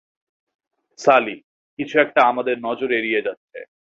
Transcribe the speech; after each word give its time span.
সালি, 0.99 1.35
কিছু 1.79 1.95
একটা 1.99 2.19
আমাদের 2.23 2.55
নজর 2.61 2.89
এড়িয়ে 2.91 3.21
যাচ্ছে। 3.21 3.59